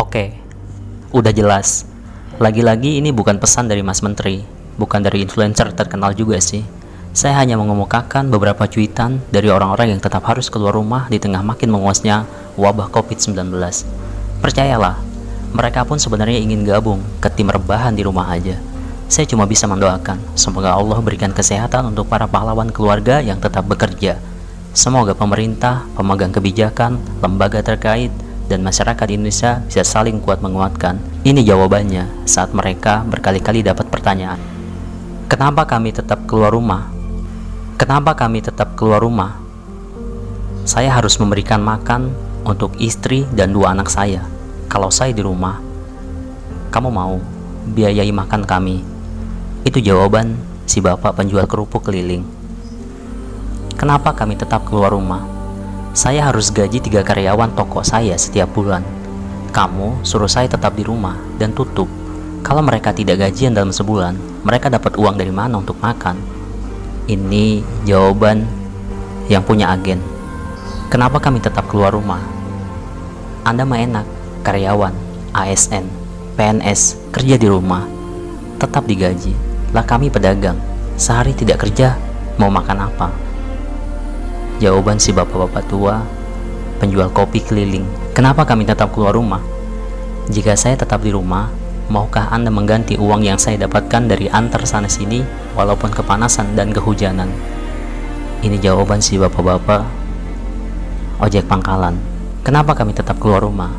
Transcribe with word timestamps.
Oke, 0.00 0.32
udah 1.12 1.28
jelas. 1.28 1.84
Lagi-lagi 2.40 2.96
ini 2.96 3.12
bukan 3.12 3.36
pesan 3.36 3.68
dari 3.68 3.84
Mas 3.84 4.00
Menteri, 4.00 4.40
bukan 4.80 5.04
dari 5.04 5.20
influencer 5.20 5.76
terkenal 5.76 6.16
juga 6.16 6.40
sih. 6.40 6.64
Saya 7.12 7.36
hanya 7.36 7.60
mengemukakan 7.60 8.32
beberapa 8.32 8.64
cuitan 8.64 9.20
dari 9.28 9.52
orang-orang 9.52 9.92
yang 9.92 10.00
tetap 10.00 10.24
harus 10.24 10.48
keluar 10.48 10.72
rumah 10.72 11.04
di 11.12 11.20
tengah 11.20 11.44
makin 11.44 11.68
menguasnya 11.68 12.24
wabah 12.56 12.88
COVID-19. 12.88 13.52
Percayalah, 14.40 14.96
mereka 15.52 15.84
pun 15.84 16.00
sebenarnya 16.00 16.40
ingin 16.40 16.64
gabung 16.64 17.04
ke 17.20 17.28
tim 17.36 17.52
rebahan 17.52 17.92
di 17.92 18.00
rumah 18.00 18.24
aja. 18.32 18.56
Saya 19.04 19.28
cuma 19.28 19.44
bisa 19.44 19.68
mendoakan, 19.68 20.16
semoga 20.32 20.80
Allah 20.80 20.96
berikan 21.04 21.36
kesehatan 21.36 21.92
untuk 21.92 22.08
para 22.08 22.24
pahlawan 22.24 22.72
keluarga 22.72 23.20
yang 23.20 23.36
tetap 23.36 23.68
bekerja. 23.68 24.16
Semoga 24.72 25.12
pemerintah, 25.12 25.84
pemegang 25.92 26.32
kebijakan, 26.32 26.96
lembaga 27.20 27.60
terkait, 27.60 28.08
dan 28.50 28.66
masyarakat 28.66 29.06
Indonesia 29.14 29.62
bisa 29.62 29.86
saling 29.86 30.18
kuat 30.18 30.42
menguatkan. 30.42 30.98
Ini 31.22 31.46
jawabannya 31.46 32.26
saat 32.26 32.50
mereka 32.50 33.06
berkali-kali 33.06 33.62
dapat 33.62 33.86
pertanyaan. 33.86 34.42
Kenapa 35.30 35.62
kami 35.70 35.94
tetap 35.94 36.26
keluar 36.26 36.50
rumah? 36.50 36.90
Kenapa 37.78 38.18
kami 38.18 38.42
tetap 38.42 38.74
keluar 38.74 38.98
rumah? 38.98 39.38
Saya 40.66 40.90
harus 40.90 41.14
memberikan 41.22 41.62
makan 41.62 42.10
untuk 42.42 42.74
istri 42.82 43.22
dan 43.30 43.54
dua 43.54 43.70
anak 43.70 43.86
saya. 43.86 44.26
Kalau 44.66 44.90
saya 44.90 45.14
di 45.14 45.22
rumah, 45.22 45.62
kamu 46.74 46.90
mau 46.90 47.22
biayai 47.70 48.10
makan 48.10 48.42
kami? 48.42 48.82
Itu 49.62 49.78
jawaban 49.78 50.34
si 50.66 50.82
bapak 50.82 51.14
penjual 51.14 51.46
kerupuk 51.46 51.86
keliling. 51.86 52.26
Kenapa 53.78 54.12
kami 54.12 54.34
tetap 54.34 54.66
keluar 54.66 54.90
rumah? 54.90 55.39
Saya 55.90 56.30
harus 56.30 56.54
gaji 56.54 56.78
tiga 56.78 57.02
karyawan 57.02 57.50
toko 57.58 57.82
saya 57.82 58.14
setiap 58.14 58.54
bulan. 58.54 58.86
Kamu 59.50 60.06
suruh 60.06 60.30
saya 60.30 60.46
tetap 60.46 60.78
di 60.78 60.86
rumah 60.86 61.18
dan 61.34 61.50
tutup. 61.50 61.90
Kalau 62.46 62.62
mereka 62.62 62.94
tidak 62.94 63.18
gajian 63.18 63.58
dalam 63.58 63.74
sebulan, 63.74 64.14
mereka 64.46 64.70
dapat 64.70 64.94
uang 64.94 65.18
dari 65.18 65.34
mana 65.34 65.58
untuk 65.58 65.82
makan? 65.82 66.14
Ini 67.10 67.66
jawaban 67.90 68.46
yang 69.26 69.42
punya 69.42 69.74
agen. 69.74 69.98
Kenapa 70.94 71.18
kami 71.18 71.42
tetap 71.42 71.66
keluar 71.66 71.90
rumah? 71.90 72.22
Anda 73.42 73.66
mah 73.66 73.82
enak, 73.82 74.06
karyawan, 74.46 74.94
ASN, 75.34 75.90
PNS, 76.38 77.10
kerja 77.10 77.34
di 77.34 77.50
rumah, 77.50 77.82
tetap 78.62 78.86
digaji. 78.86 79.34
Lah 79.74 79.82
kami 79.82 80.06
pedagang, 80.06 80.58
sehari 80.94 81.34
tidak 81.34 81.66
kerja, 81.66 81.98
mau 82.38 82.46
makan 82.46 82.78
apa? 82.78 83.29
Jawaban 84.60 85.00
si 85.00 85.16
bapak-bapak 85.16 85.72
tua, 85.72 86.04
penjual 86.76 87.08
kopi 87.16 87.40
keliling. 87.40 87.88
Kenapa 88.12 88.44
kami 88.44 88.68
tetap 88.68 88.92
keluar 88.92 89.16
rumah? 89.16 89.40
Jika 90.28 90.52
saya 90.52 90.76
tetap 90.76 91.00
di 91.00 91.08
rumah, 91.08 91.48
maukah 91.88 92.28
Anda 92.28 92.52
mengganti 92.52 93.00
uang 93.00 93.24
yang 93.24 93.40
saya 93.40 93.56
dapatkan 93.56 94.12
dari 94.12 94.28
antar 94.28 94.68
sana 94.68 94.84
sini 94.84 95.24
walaupun 95.56 95.88
kepanasan 95.88 96.60
dan 96.60 96.76
kehujanan? 96.76 97.32
Ini 98.44 98.60
jawaban 98.60 99.00
si 99.00 99.16
bapak-bapak 99.16 99.80
ojek 101.24 101.48
pangkalan. 101.48 101.96
Kenapa 102.44 102.76
kami 102.76 102.92
tetap 102.92 103.16
keluar 103.16 103.40
rumah? 103.40 103.72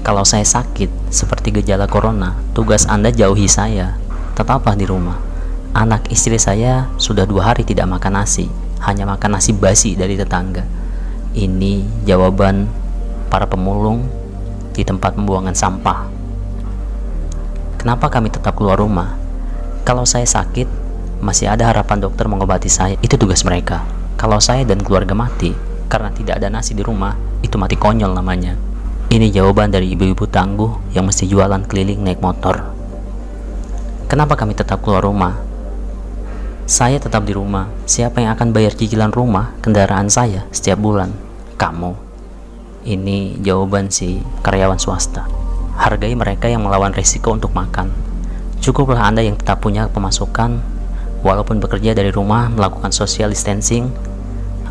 Kalau 0.00 0.24
saya 0.24 0.48
sakit, 0.48 1.12
seperti 1.12 1.52
gejala 1.52 1.84
corona, 1.84 2.40
tugas 2.56 2.88
Anda 2.88 3.12
jauhi 3.12 3.44
saya. 3.44 4.00
Tetaplah 4.32 4.72
di 4.72 4.88
rumah. 4.88 5.20
Anak 5.76 6.08
istri 6.08 6.40
saya 6.40 6.88
sudah 6.96 7.28
dua 7.28 7.52
hari 7.52 7.68
tidak 7.68 7.92
makan 7.92 8.24
nasi 8.24 8.48
hanya 8.82 9.06
makan 9.06 9.38
nasi 9.38 9.54
basi 9.54 9.94
dari 9.94 10.18
tetangga. 10.18 10.66
Ini 11.32 12.04
jawaban 12.04 12.68
para 13.32 13.48
pemulung 13.48 14.04
di 14.74 14.82
tempat 14.84 15.16
pembuangan 15.16 15.56
sampah. 15.56 16.10
Kenapa 17.78 18.12
kami 18.12 18.30
tetap 18.30 18.54
keluar 18.54 18.78
rumah? 18.78 19.18
Kalau 19.82 20.06
saya 20.06 20.26
sakit, 20.26 20.68
masih 21.22 21.50
ada 21.50 21.70
harapan 21.70 21.98
dokter 22.02 22.26
mengobati 22.26 22.70
saya. 22.70 22.94
Itu 23.02 23.18
tugas 23.18 23.42
mereka. 23.42 23.82
Kalau 24.18 24.38
saya 24.38 24.62
dan 24.62 24.78
keluarga 24.82 25.14
mati 25.18 25.50
karena 25.90 26.14
tidak 26.14 26.38
ada 26.38 26.48
nasi 26.50 26.78
di 26.78 26.82
rumah, 26.86 27.18
itu 27.42 27.58
mati 27.58 27.74
konyol 27.74 28.14
namanya. 28.14 28.54
Ini 29.10 29.28
jawaban 29.28 29.68
dari 29.68 29.92
ibu-ibu 29.92 30.24
tangguh 30.24 30.94
yang 30.94 31.04
mesti 31.04 31.26
jualan 31.26 31.66
keliling 31.66 32.00
naik 32.00 32.22
motor. 32.22 32.70
Kenapa 34.06 34.38
kami 34.38 34.54
tetap 34.56 34.80
keluar 34.80 35.04
rumah? 35.04 35.51
Saya 36.72 36.96
tetap 36.96 37.28
di 37.28 37.36
rumah. 37.36 37.68
Siapa 37.84 38.24
yang 38.24 38.32
akan 38.32 38.56
bayar 38.56 38.72
cicilan 38.72 39.12
rumah 39.12 39.52
kendaraan 39.60 40.08
saya 40.08 40.48
setiap 40.56 40.80
bulan? 40.80 41.12
Kamu. 41.60 41.92
Ini 42.88 43.44
jawaban 43.44 43.92
si 43.92 44.24
karyawan 44.40 44.80
swasta. 44.80 45.28
Hargai 45.76 46.16
mereka 46.16 46.48
yang 46.48 46.64
melawan 46.64 46.96
risiko 46.96 47.36
untuk 47.36 47.52
makan. 47.52 47.92
Cukuplah 48.64 49.04
Anda 49.04 49.20
yang 49.20 49.36
tetap 49.36 49.60
punya 49.60 49.84
pemasukan 49.92 50.64
walaupun 51.20 51.60
bekerja 51.60 51.92
dari 51.92 52.08
rumah 52.08 52.48
melakukan 52.48 52.88
social 52.88 53.28
distancing 53.28 53.92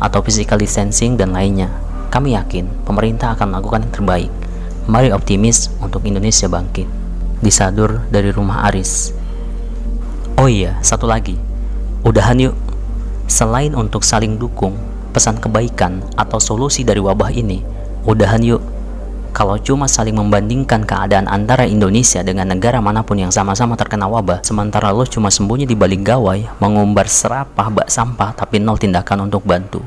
atau 0.02 0.26
physical 0.26 0.58
distancing 0.58 1.14
dan 1.14 1.30
lainnya. 1.30 1.70
Kami 2.10 2.34
yakin 2.34 2.82
pemerintah 2.82 3.38
akan 3.38 3.54
melakukan 3.54 3.86
yang 3.86 3.94
terbaik. 3.94 4.32
Mari 4.90 5.14
optimis 5.14 5.70
untuk 5.78 6.02
Indonesia 6.02 6.50
bangkit. 6.50 6.90
Disadur 7.38 8.02
dari 8.10 8.34
rumah 8.34 8.66
Aris. 8.66 9.14
Oh 10.34 10.50
iya, 10.50 10.82
satu 10.82 11.06
lagi 11.06 11.51
Udahan 12.02 12.34
yuk. 12.50 12.58
Selain 13.30 13.70
untuk 13.78 14.02
saling 14.02 14.34
dukung, 14.34 14.74
pesan 15.14 15.38
kebaikan 15.38 16.02
atau 16.18 16.42
solusi 16.42 16.82
dari 16.82 16.98
wabah 16.98 17.30
ini, 17.30 17.62
udahan 18.02 18.42
yuk. 18.42 18.58
Kalau 19.30 19.54
cuma 19.62 19.86
saling 19.86 20.18
membandingkan 20.18 20.82
keadaan 20.82 21.30
antara 21.30 21.62
Indonesia 21.62 22.20
dengan 22.26 22.50
negara 22.50 22.82
mana 22.82 23.06
pun 23.06 23.22
yang 23.22 23.30
sama-sama 23.30 23.78
terkena 23.78 24.10
wabah, 24.10 24.42
sementara 24.42 24.90
lo 24.90 25.06
cuma 25.06 25.30
sembunyi 25.30 25.62
di 25.62 25.78
balik 25.78 26.02
gawai, 26.02 26.42
mengumbar 26.58 27.06
serapah 27.06 27.70
bak 27.70 27.86
sampah 27.86 28.34
tapi 28.34 28.58
nol 28.58 28.82
tindakan 28.82 29.30
untuk 29.30 29.46
bantu. 29.46 29.78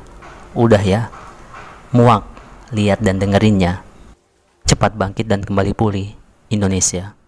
Udah 0.55 0.79
ya. 0.79 1.11
Muak, 1.91 2.23
lihat 2.71 3.03
dan 3.03 3.19
dengerinnya. 3.19 3.83
Cepat 4.63 4.95
bangkit 4.95 5.27
dan 5.27 5.43
kembali 5.43 5.75
pulih, 5.75 6.15
Indonesia. 6.47 7.24